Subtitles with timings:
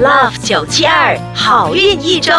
[0.00, 2.32] Love 九七二好运一周。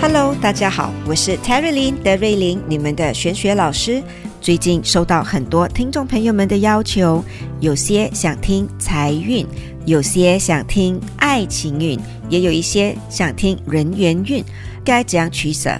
[0.00, 4.02] Hello，大家好，我是 Terry Lin 德瑞琳，你们的玄学老师。
[4.40, 7.22] 最近收到很多听众朋友们的要求，
[7.60, 9.46] 有些想听财运，
[9.84, 12.00] 有些想听爱情运，
[12.30, 14.42] 也有一些想听人缘运，
[14.82, 15.78] 该怎样取舍？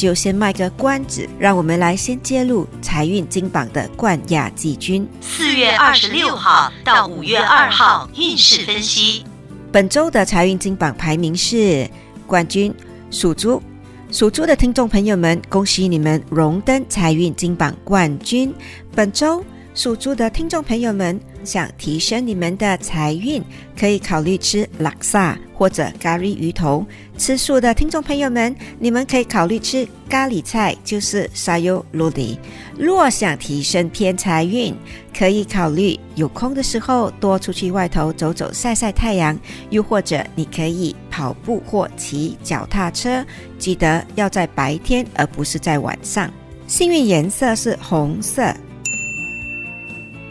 [0.00, 5.06] 就先卖个关子，让我们来先揭露财运金榜的冠亚季军。
[5.20, 9.22] 四月二十六号到五月二号运势分析。
[9.70, 11.86] 本周的财运金榜排名是
[12.26, 12.74] 冠军
[13.10, 13.62] 属猪。
[14.10, 18.54] 属猪的听众朋友们，恭喜你们荣登财运金榜冠军。
[18.96, 23.42] 本周属猪的听众朋友们，想提升你们的财运，
[23.78, 26.84] 可以考虑吃拉萨或者咖喱鱼头。
[27.16, 32.36] 吃素的听众朋友们，你们可以考虑吃咖喱菜，就是沙优罗里。
[32.76, 34.74] 若想提升偏财运，
[35.16, 39.38] 可以考虑有空的时候多出去外头走走、晒晒太阳，
[39.70, 43.24] 又或者你可以跑步或骑脚踏车，
[43.56, 46.28] 记得要在白天而不是在晚上。
[46.66, 48.52] 幸运颜色是红色。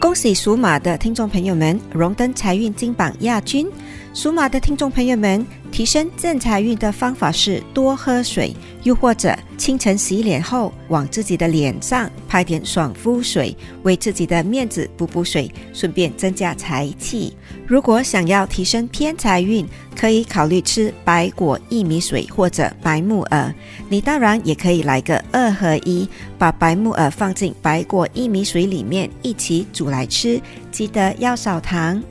[0.00, 3.70] 恭喜属马的听众朋友们荣登财运金榜亚军。
[4.12, 17.36] 属马的听众朋友们，提升正财运的方法是多喝水，又或者清晨洗脸后往自己的脸上拍点爽肤水，为自己的面子补补水，顺便增加财气。
[17.68, 19.64] 如果想要提升偏财运，
[19.96, 23.54] 可以考虑吃白果薏米水或者白木耳。
[23.88, 30.40] 你当然也可以来个二合一，把白木耳放进白果薏米水里面一起煮来吃，
[30.72, 32.02] 记得要少糖。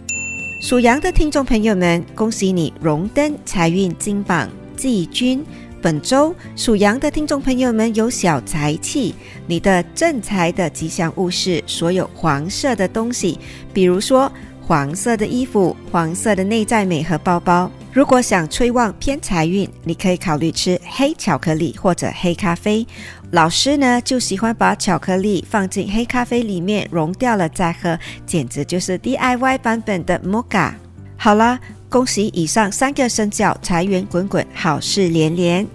[0.59, 5.41] 属羊的听众朋友们，恭喜你荣登财运金榜季军。
[5.81, 9.15] 本周属羊的听众朋友们有小财气，
[9.47, 13.39] 你的正财的吉祥物是所有黄色的东西，
[13.73, 17.71] 比如说黄色的衣服、黄色的内在美和包包。
[17.93, 22.85] 如果想催旺偏财运，你可以考虑吃黑巧克力或者黑咖啡。
[23.31, 30.71] 老师呢就喜欢把巧克力放进黑咖啡里面溶掉了再喝，简直就是 DIY 版本的 Mocha。
[31.15, 31.59] 好啦，
[31.89, 35.67] 恭喜以上三个生肖财源滚滚，好事连连。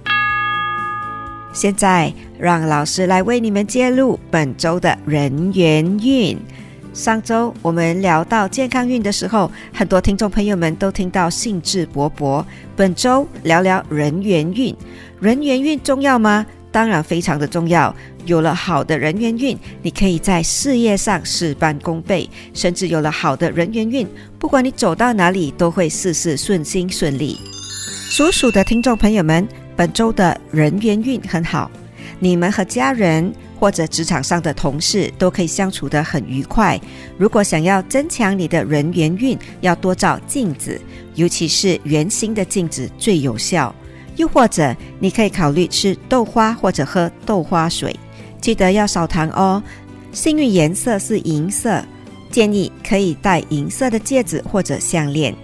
[1.52, 6.36] 现在让老师来为你们揭露本周的人缘运。
[6.92, 12.44] 上周我们聊到健康运的时候，很多听众朋友们都听到兴致勃勃。
[12.74, 14.74] 本周聊聊人缘运，
[15.20, 16.44] 人缘运重要吗？
[16.74, 17.94] 当然非常的重要。
[18.26, 24.04] 有了好的人缘运，你可以在事业上事半功倍，甚至有了好的人缘运，
[24.40, 27.38] 不管你走到哪里都会事事顺心顺利。
[28.10, 29.46] 属鼠的听众朋友们，
[29.76, 31.70] 本周的人缘运很好，
[32.18, 36.80] 你们和家人或者职场上的同事都可以相处得很愉快。
[37.16, 40.80] 如果想要增强你的人缘运，要多照镜子，
[41.14, 43.72] 尤其是圆形的镜子最有效。
[44.16, 47.94] 又或者你可以考虑吃豆花或者喝豆花水，
[48.40, 49.62] 记得要少糖哦。
[50.12, 51.84] 幸运颜色是银色，
[52.30, 55.34] 建议可以戴银色的戒指或者项链。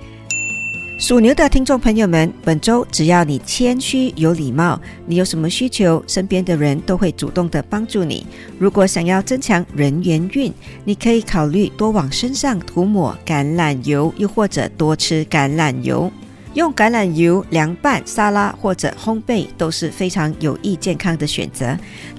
[0.99, 8.27] 属牛的听众朋友们，本周只要你谦虚有礼貌，你有什么需求，身边的人都会主动的帮助你。
[8.59, 10.53] 如果想要增强人缘运，
[10.85, 16.13] 你可以考虑多往身上涂抹橄榄油，又或者多吃橄榄油。
[16.55, 21.77] 用橄榄油凉拌沙拉或者烘焙都是非常有益健康的选择。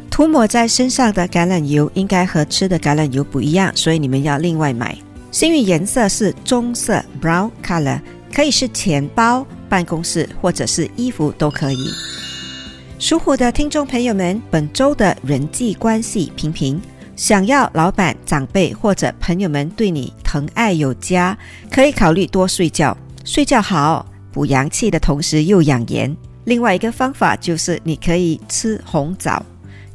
[0.09, 4.97] 涂抹在身上的橄榄油应该和吃的橄榄油不一样，所以你们要另外买。
[5.31, 7.99] 幸运颜色是棕色 （brown color），
[8.33, 11.89] 可以是钱包、办公室或者是衣服都可以。
[12.99, 16.79] 属虎的听众朋友们，本周的人际关系平平。
[17.15, 21.37] 想要老板、长辈或者朋友们对你疼爱有加，
[21.71, 24.05] 可以考虑多睡觉，睡觉好。
[24.31, 26.15] 补阳气的同时又养颜。
[26.45, 29.45] 另外一个方法就是你可以吃红枣，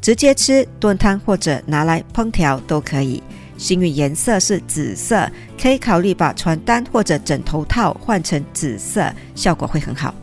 [0.01, 3.23] 直接吃炖汤或者拿来烹调都可以。
[3.59, 5.29] 幸运颜色是紫色，
[5.61, 10.15] 可以考虑把床单或者枕头套换成紫色，效果会很好。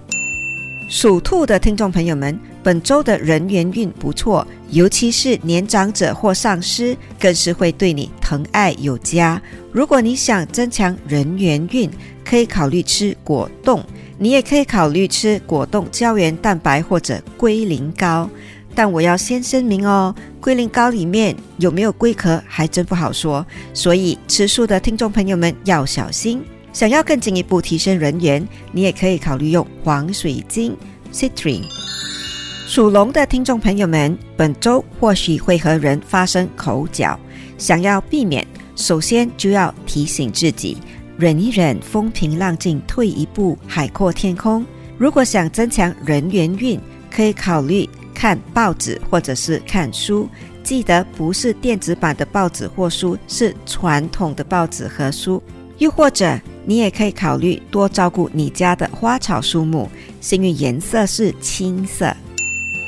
[0.88, 9.42] 属兔的听众朋友们，本周的人缘运不错，尤其是年长者或上司，更是会对你疼爱有加。
[9.72, 11.90] 如果你想增强人缘运，
[12.24, 13.84] 可以考虑吃果冻。
[14.18, 18.30] 你也可以考虑吃果冻胶原蛋白或者龟苓膏，
[18.76, 26.44] 但我要先声明哦，龟苓膏里面有没有龟壳还真不好说，所以吃素的听众朋友们要小心。
[26.72, 30.76] 想要更进一步提升人缘，你也可以考虑用黄水晶
[31.14, 31.64] （citrine）。
[32.66, 37.20] 属龙的听众朋友们，本周或许会和人发生口角，
[37.60, 38.44] 想要避免，
[38.76, 40.78] 首先就要提醒自己。
[41.18, 44.66] 忍一忍，风平浪静；退一步，海阔天空。
[44.98, 46.80] 如果想增强人缘运，
[47.12, 50.28] 可以考虑看报纸或者是看书。
[50.64, 55.42] 记得不是电子版的报纸或书，是传统的报纸和书。
[55.78, 59.90] 又或者，你也可以考虑多照顾你家的花草树木。
[60.22, 62.16] 幸运颜色是青色。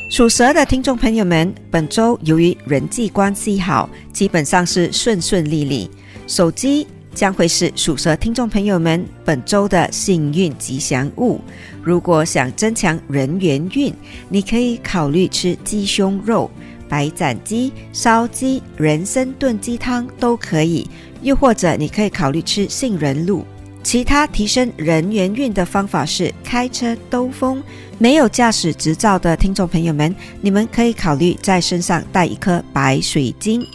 [0.10, 5.90] 属蛇的听众朋友们，本周由于人际关系好，基本上是顺顺利利。
[6.28, 11.42] 手机将会是属蛇听众朋友们本周的幸运吉祥物。
[11.82, 13.92] 如果想增强人缘运，
[14.30, 16.52] 你可以考虑吃鸡胸肉。
[16.88, 20.88] 白斩鸡、烧鸡、人参炖鸡汤都可以，
[21.24, 23.44] 又或者你可以考虑吃杏仁露。
[23.82, 27.62] 其他提升人缘运的方法是开车兜风。
[27.98, 33.66] 没有驾驶执照的听众朋友们，你们可以考虑在身上带一颗白水晶。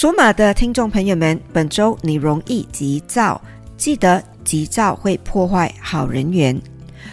[0.00, 3.42] 属马的听众朋友们，本周你容易急躁，
[3.76, 6.56] 记得急躁会破坏好人缘。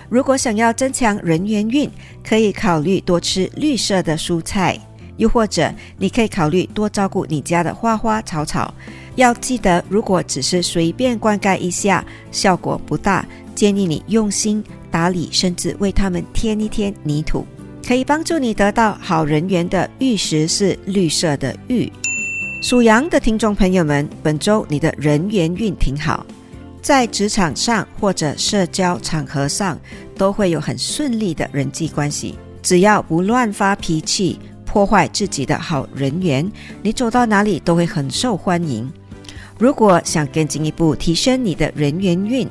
[0.07, 1.89] 如果想要增强人缘运，
[2.23, 4.79] 可以考虑多吃绿色的蔬菜，
[5.17, 8.71] 又或者你可以考虑多照顾你家的花花草草。
[9.15, 13.25] 要记得，如果只是随便灌溉一下，效果不大。
[13.55, 17.47] 建议你用心打理，甚至为它们添一添泥土，
[17.83, 21.91] 可以帮助你得到好人缘的玉石是绿色的玉。
[22.61, 26.25] 属羊的听众朋友们，本周你的人缘运挺好。
[26.81, 29.79] 在职场上或者社交场合上，
[30.17, 32.35] 都会有很顺利的人际关系。
[32.63, 36.49] 只要不乱发脾气，破坏自己的好人缘，
[36.81, 38.91] 你走到哪里都会很受欢迎。
[39.59, 42.47] 如果想更进一步提升你的人缘运，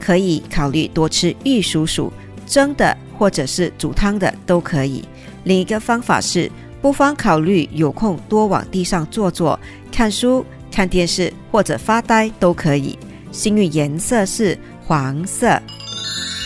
[0.00, 2.10] 可以考虑多吃玉蜀黍，
[2.46, 5.04] 蒸的或者是煮汤的都可以。
[5.44, 6.50] 另一个方法是，
[6.82, 9.58] 不妨考虑有空多往地上坐坐，
[9.92, 12.98] 看书、看电视或者发呆都可以。
[13.30, 15.58] 幸运颜色是黄色。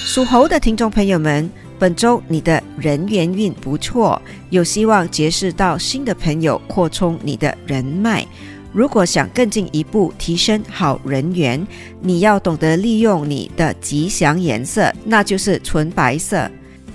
[0.04, 8.24] 属猴的听众朋友们，本周你的人缘运不错，有希望结识到新的朋友，扩充你的人脉。
[8.72, 11.66] 如果想更进一步提升好人缘，
[12.02, 16.48] 你要懂得利用你的吉祥颜色，那就是纯白色。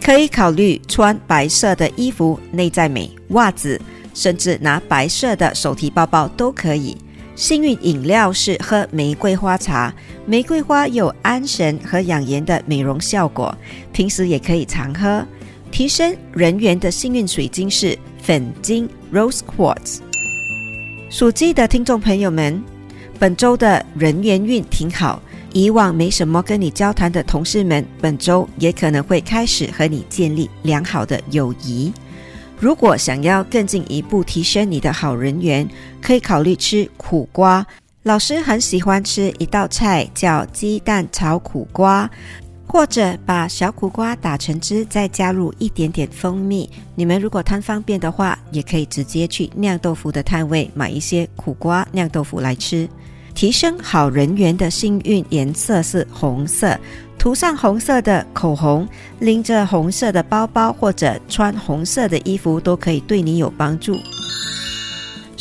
[0.03, 3.80] 可以考虑穿白色的衣服，内在美，袜子，
[4.15, 6.98] 甚至拿白色的手提包包都可以。
[7.36, 9.94] 幸运饮料是喝玫瑰花茶，
[10.25, 13.56] 玫瑰花有安神和养颜的美容效果，
[13.94, 15.24] 平时也可以常喝。
[15.71, 20.00] 提升人缘的幸运水晶是粉晶 （Rose Quartz）。
[21.09, 22.62] 属鸡的听众朋友们，
[23.18, 25.21] 本周的人缘运挺好，
[25.53, 31.92] 以往没什么跟你交谈的同事们，本周也可能会开始和你建立良好的友谊。
[32.59, 35.68] 如果想要更进一步提升你的好人缘，
[36.01, 37.65] 可以考虑吃苦瓜。
[38.03, 42.09] 老师很喜欢吃一道菜叫鸡蛋炒苦瓜，
[42.65, 46.69] 或者把小苦瓜打成汁，再加入一点点蜂蜜。
[46.95, 52.88] 你们如果贪方便的话，也可以直接去酿豆腐的摊位买一些苦瓜酿豆腐来吃。
[53.41, 56.77] 提升好人缘的幸运颜色是红色。
[57.17, 63.97] 涂上红色的口红，拎着红色的包包，或者穿红色的衣服，都可以对你有帮助。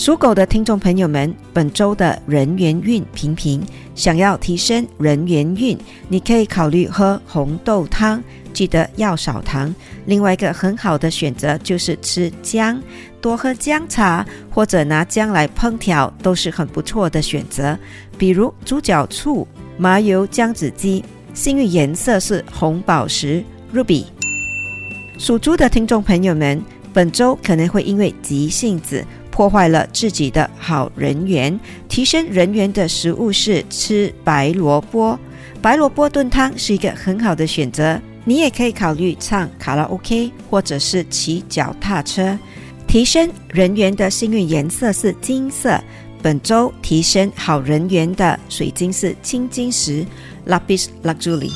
[0.00, 3.62] 属狗的听众朋友们，本周的人缘运平平，
[3.94, 9.74] 想要提升人缘运，你可以考虑喝红豆汤，记得要少糖。
[10.06, 12.80] 另外一个很好的选择就是吃姜，
[13.20, 17.78] 多喝姜茶，或者拿姜来烹调，都是很不错的选择。
[18.16, 21.04] 比如猪脚醋、麻油姜子鸡。
[21.34, 24.06] 幸运颜色是红宝石 （Ruby）。
[25.18, 26.60] 属猪的听众朋友们，
[26.94, 29.04] 本周可能会因为急性子
[29.40, 31.58] 破坏了自己的好人缘。
[31.88, 35.18] 提升人缘的食物是吃白萝卜，
[35.62, 37.98] 白萝卜炖汤是一个很好的选择。
[38.26, 42.38] 你也可以考虑唱卡拉 OK，或者是骑脚踏车。
[42.86, 45.82] 提升人缘的幸运颜色是金色。
[46.20, 50.04] 本周提升好人缘的水晶是青金石。
[50.46, 51.50] Lapis Lazuli。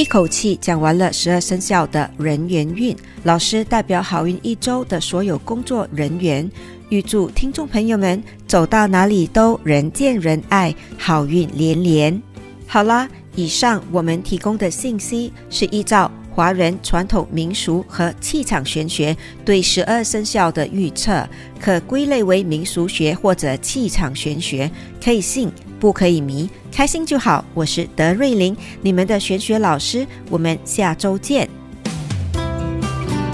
[0.00, 6.50] 一口气讲完了十二生肖的人缘运，老师代表好运一周的所有工作人员，
[6.88, 12.22] 预祝听众朋友们走到哪里都人见人爱，好运连连。
[12.66, 19.14] 好啦，以上我们提供的信息是依照华人传统民俗和气场玄学
[19.44, 21.28] 对十二生肖的预测，
[21.60, 24.70] 可归类为民俗学或者气场玄学，
[25.04, 25.52] 可以信。
[25.80, 27.42] 不可以迷，开心就好。
[27.54, 30.06] 我是德瑞琳，你们的玄学老师。
[30.28, 31.48] 我们下周见。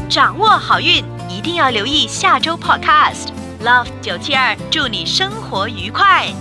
[0.08, 3.26] 掌握好运，一定要留意下周 Podcast。
[3.64, 6.32] Love 九七二，祝你生活愉快。